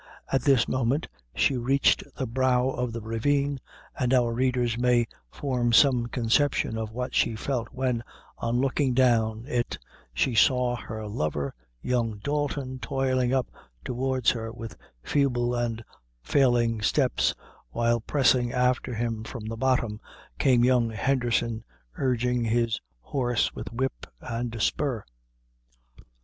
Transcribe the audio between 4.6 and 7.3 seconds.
may form some conception of what